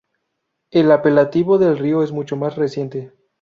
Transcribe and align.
El 0.71 0.91
apelativo 0.91 1.59
del 1.59 1.77
Río 1.77 2.01
es 2.01 2.11
mucho 2.11 2.35
más 2.35 2.55
reciente. 2.55 3.13